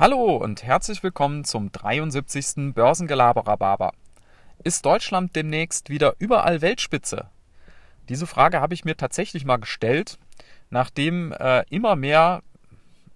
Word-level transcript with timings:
Hallo 0.00 0.36
und 0.36 0.62
herzlich 0.62 1.02
willkommen 1.02 1.44
zum 1.44 1.72
73. 1.72 2.72
Börsengelaberer 2.72 3.92
Ist 4.64 4.86
Deutschland 4.86 5.36
demnächst 5.36 5.90
wieder 5.90 6.14
überall 6.18 6.62
Weltspitze? 6.62 7.28
Diese 8.08 8.26
Frage 8.26 8.62
habe 8.62 8.72
ich 8.72 8.86
mir 8.86 8.96
tatsächlich 8.96 9.44
mal 9.44 9.58
gestellt, 9.58 10.18
nachdem 10.70 11.32
äh, 11.32 11.64
immer 11.68 11.96
mehr 11.96 12.42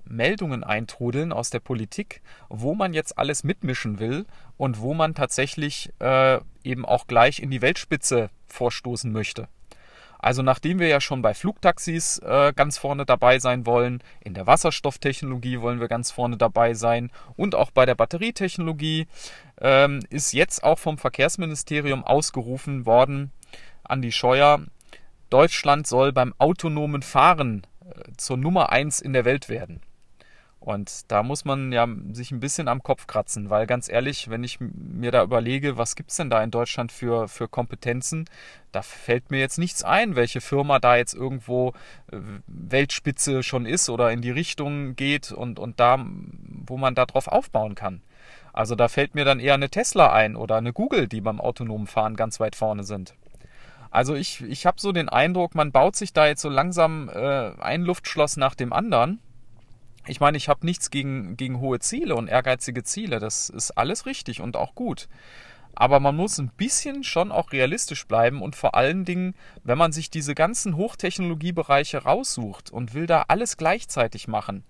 Meldungen 0.05 0.63
eintrudeln 0.63 1.33
aus 1.33 1.49
der 1.49 1.61
Politik, 1.61 2.21
wo 2.51 2.75
man 2.75 2.93
jetzt 2.93 3.17
alles 3.17 3.45
mitmischen 3.45 3.99
will 3.99 4.27
und 4.59 4.81
wo 4.81 4.93
man 4.93 5.15
tatsächlich 5.15 5.91
äh, 6.01 6.39
eben 6.65 6.85
auch 6.85 7.07
gleich 7.07 7.41
in 7.41 7.51
die 7.51 7.63
Weltspitze 7.63 8.29
vorstoßen 8.47 9.11
möchte. 9.11 9.49
Also 10.25 10.41
nachdem 10.41 10.79
wir 10.79 10.89
ja 10.89 11.03
schon 11.03 11.21
bei 11.21 11.35
Flugtaxis 11.35 12.17
äh, 12.21 12.55
ganz 12.57 12.79
vorne 12.79 13.05
dabei 13.05 13.39
sein 13.39 13.67
wollen, 13.67 14.03
in 14.21 14.33
der 14.33 14.47
Wasserstofftechnologie 14.47 15.61
wollen 15.61 15.81
wir 15.81 15.89
ganz 15.89 16.11
vorne 16.11 16.39
dabei 16.39 16.73
sein 16.73 17.11
und 17.37 17.55
auch 17.55 17.71
bei 17.71 17.85
der 17.85 17.95
Batterietechnologie 17.95 19.07
ähm, 19.61 20.01
ist 20.09 20.33
jetzt 20.33 20.65
auch 20.65 20.79
vom 20.79 20.97
Verkehrsministerium 20.97 22.05
ausgerufen 22.05 22.87
worden, 22.87 23.33
Andi 23.83 24.13
Scheuer, 24.13 24.63
Deutschland 25.29 25.87
soll 25.87 26.11
beim 26.15 26.33
autonomen 26.39 27.03
Fahren 27.03 27.67
äh, 27.85 28.13
zur 28.17 28.39
Nummer 28.39 28.73
eins 28.73 29.01
in 29.01 29.13
der 29.13 29.27
Welt 29.27 29.51
werden. 29.51 29.83
Und 30.65 31.13
da 31.13 31.23
muss 31.23 31.45
man 31.45 31.73
ja 31.73 31.87
sich 32.13 32.31
ein 32.31 32.41
bisschen 32.41 32.69
am 32.69 32.83
Kopf 32.83 33.07
kratzen, 33.07 33.51
weil 33.51 33.67
ganz 33.67 33.91
ehrlich, 33.91 34.31
wenn 34.31 34.43
ich 34.43 34.61
mir 34.61 35.11
da 35.11 35.23
überlege, 35.23 35.77
was 35.77 35.95
gibt 35.95 36.11
es 36.11 36.17
denn 36.17 36.31
da 36.31 36.43
in 36.43 36.51
Deutschland 36.51 36.91
für, 36.91 37.29
für 37.29 37.49
Kompetenzen, 37.49 38.25
da 38.73 38.81
fällt 38.81 39.31
mir 39.31 39.41
jetzt 39.41 39.59
nichts 39.59 39.85
ein, 39.85 40.17
welche 40.17 40.41
Firma 40.41 40.79
da 40.79 40.97
jetzt 40.97 41.13
irgendwo 41.13 41.75
äh, 42.11 42.17
Weltspitze 42.47 43.43
schon 43.43 43.67
ist 43.67 43.91
oder 43.91 44.11
in 44.11 44.23
die 44.23 44.31
Richtung 44.31 44.97
geht 44.97 45.33
und, 45.33 45.59
und 45.59 45.81
da, 45.81 46.03
wo 46.67 46.79
man 46.79 46.95
da 46.95 47.05
drauf 47.05 47.29
aufbauen 47.29 47.75
kann. 47.75 48.01
Also 48.55 48.75
da 48.75 48.89
fällt 48.89 49.15
mir 49.15 49.27
dann 49.27 49.41
eher 49.41 49.55
eine 49.55 49.69
Tesla 49.69 50.15
ein 50.15 50.35
oder 50.35 50.57
eine 50.57 50.73
Google, 50.73 51.09
die 51.09 51.21
beim 51.21 51.43
autonomen 51.43 51.87
Fahren 51.87 52.17
ganz 52.17 52.41
weit 52.41 52.57
vorne 52.57 52.85
sind. 52.85 53.15
Also 53.91 54.15
ich, 54.15 54.41
ich 54.41 54.65
habe 54.65 54.81
so 54.81 54.93
den 54.93 55.11
Eindruck, 55.11 55.55
man 55.55 55.73
baut 55.73 55.95
sich 55.95 56.15
da 56.15 56.27
jetzt 56.27 56.41
so 56.41 56.49
langsam 56.49 57.11
äh, 57.11 57.53
ein 57.61 57.83
Luftschloss 57.83 58.39
nach 58.39 58.55
dem 58.55 58.73
anderen 58.73 59.21
ich 60.07 60.21
meine, 60.21 60.37
ich 60.37 60.49
habe 60.49 60.67
nichts 60.67 60.91
gegen, 60.91 61.37
gegen 61.37 61.61
hohe 61.61 61.79
Ziele 61.79 62.15
und 62.15 62.29
ehrgeizige 62.29 62.83
Ziele. 62.83 63.21
Das 63.21 63.49
ist 63.49 63.73
alles 63.73 64.07
richtig 64.07 64.41
und 64.41 64.57
auch 64.57 64.75
gut. 64.75 65.09
Aber 65.75 65.99
man 65.99 66.15
muss 66.15 66.39
ein 66.39 66.51
bisschen 66.51 67.03
schon 67.03 67.33
auch 67.33 67.53
realistisch 67.53 68.07
bleiben 68.07 68.43
und 68.43 68.55
vor 68.55 68.75
allen 68.75 69.05
Dingen, 69.05 69.35
wenn 69.65 69.79
man 69.79 69.93
sich 69.93 70.09
diese 70.09 70.35
ganzen 70.35 70.77
Hochtechnologiebereiche 70.77 72.05
raussucht 72.05 72.71
und 72.71 72.95
will 72.95 73.07
da 73.07 73.25
alles 73.29 73.57
gleichzeitig 73.57 74.29
machen, 74.29 74.65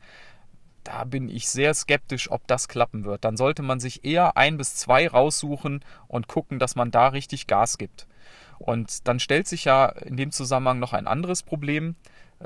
da 0.82 1.04
bin 1.04 1.28
ich 1.28 1.48
sehr 1.48 1.74
skeptisch, 1.74 2.30
ob 2.30 2.46
das 2.46 2.68
klappen 2.68 3.04
wird. 3.04 3.24
Dann 3.24 3.36
sollte 3.36 3.62
man 3.62 3.80
sich 3.80 4.04
eher 4.04 4.36
ein 4.36 4.56
bis 4.56 4.76
zwei 4.76 5.08
raussuchen 5.08 5.84
und 6.08 6.28
gucken, 6.28 6.58
dass 6.58 6.76
man 6.76 6.90
da 6.90 7.08
richtig 7.08 7.46
Gas 7.46 7.78
gibt. 7.78 8.06
Und 8.58 9.08
dann 9.08 9.18
stellt 9.18 9.48
sich 9.48 9.64
ja 9.64 9.86
in 9.86 10.16
dem 10.16 10.30
Zusammenhang 10.30 10.78
noch 10.78 10.92
ein 10.92 11.06
anderes 11.06 11.42
Problem, 11.42 11.96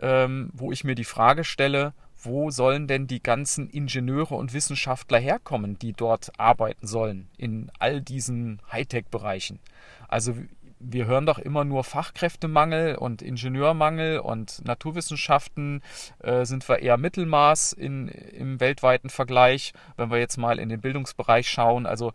ähm, 0.00 0.50
wo 0.52 0.73
ich 0.73 0.84
mir 0.84 0.95
die 0.95 1.05
Frage 1.05 1.45
stelle, 1.45 1.92
wo 2.20 2.50
sollen 2.50 2.86
denn 2.86 3.06
die 3.06 3.22
ganzen 3.22 3.69
Ingenieure 3.70 4.34
und 4.34 4.52
Wissenschaftler 4.52 5.19
herkommen, 5.19 5.78
die 5.78 5.92
dort 5.92 6.33
arbeiten 6.38 6.86
sollen 6.86 7.28
in 7.36 7.70
all 7.78 8.00
diesen 8.00 8.61
Hightech-Bereichen? 8.72 9.61
Also 10.08 10.34
wir 10.80 11.06
hören 11.06 11.27
doch 11.27 11.39
immer 11.39 11.64
nur 11.64 11.84
Fachkräftemangel 11.84 12.96
und 12.96 13.22
Ingenieurmangel 13.22 14.20
und 14.20 14.64
Naturwissenschaften 14.64 15.83
äh, 16.20 16.44
sind 16.44 16.69
wir 16.69 16.78
eher 16.80 16.96
Mittelmaß 16.96 17.72
in, 17.72 18.08
im 18.08 18.61
weltweiten 18.61 19.11
Vergleich, 19.11 19.72
wenn 19.96 20.11
wir 20.11 20.19
jetzt 20.19 20.36
mal 20.36 20.58
in 20.58 20.69
den 20.69 20.80
Bildungsbereich 20.80 21.48
schauen. 21.48 21.86
Also 21.86 22.12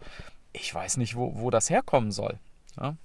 ich 0.54 0.74
weiß 0.74 0.98
nicht, 0.98 1.16
wo, 1.16 1.34
wo 1.36 1.50
das 1.50 1.70
herkommen 1.70 2.12
soll. 2.12 2.40
Ja? 2.80 2.96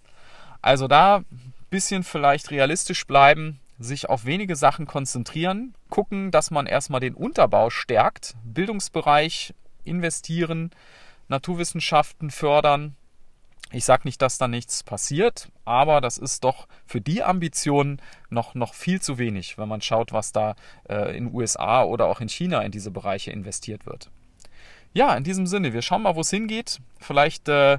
Also 0.62 0.86
da 0.86 1.18
ein 1.18 1.52
bisschen 1.70 2.04
vielleicht 2.04 2.50
realistisch 2.50 3.06
bleiben, 3.06 3.60
sich 3.78 4.08
auf 4.08 4.24
wenige 4.24 4.56
Sachen 4.56 4.86
konzentrieren, 4.86 5.74
gucken, 5.88 6.30
dass 6.30 6.50
man 6.50 6.66
erstmal 6.66 7.00
den 7.00 7.14
Unterbau 7.14 7.70
stärkt, 7.70 8.34
Bildungsbereich 8.44 9.54
investieren, 9.84 10.70
Naturwissenschaften 11.28 12.30
fördern. 12.30 12.96
Ich 13.70 13.84
sage 13.84 14.02
nicht, 14.04 14.22
dass 14.22 14.38
da 14.38 14.48
nichts 14.48 14.82
passiert, 14.82 15.50
aber 15.64 16.00
das 16.00 16.16
ist 16.16 16.42
doch 16.42 16.68
für 16.86 17.02
die 17.02 17.22
Ambitionen 17.22 18.00
noch, 18.30 18.54
noch 18.54 18.72
viel 18.72 19.00
zu 19.00 19.18
wenig, 19.18 19.58
wenn 19.58 19.68
man 19.68 19.82
schaut, 19.82 20.12
was 20.12 20.32
da 20.32 20.56
äh, 20.88 21.16
in 21.16 21.26
den 21.26 21.34
USA 21.34 21.82
oder 21.84 22.06
auch 22.06 22.20
in 22.20 22.30
China 22.30 22.62
in 22.62 22.72
diese 22.72 22.90
Bereiche 22.90 23.30
investiert 23.30 23.84
wird. 23.84 24.10
Ja, 24.94 25.14
in 25.14 25.22
diesem 25.22 25.46
Sinne, 25.46 25.74
wir 25.74 25.82
schauen 25.82 26.02
mal, 26.02 26.16
wo 26.16 26.22
es 26.22 26.30
hingeht. 26.30 26.80
Vielleicht 26.98 27.48
äh, 27.48 27.78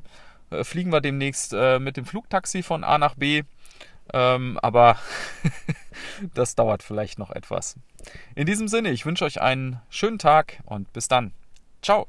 fliegen 0.62 0.92
wir 0.92 1.02
demnächst 1.02 1.54
äh, 1.54 1.80
mit 1.80 1.98
dem 1.98 2.06
Flugtaxi 2.06 2.62
von 2.62 2.84
A 2.84 3.00
nach 3.00 3.16
B. 3.16 3.44
Ähm, 4.14 4.59
aber 4.62 4.98
das 6.34 6.56
dauert 6.56 6.84
vielleicht 6.84 7.20
noch 7.20 7.32
etwas. 7.32 7.76
In 8.36 8.46
diesem 8.46 8.68
Sinne, 8.68 8.92
ich 8.92 9.06
wünsche 9.06 9.26
euch 9.26 9.42
einen 9.42 9.82
schönen 9.90 10.20
Tag 10.20 10.60
und 10.66 10.92
bis 10.94 11.08
dann. 11.08 11.34
Ciao. 11.82 12.08